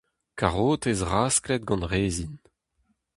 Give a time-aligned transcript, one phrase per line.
[0.39, 2.33] Karotez rasklet gant rezin.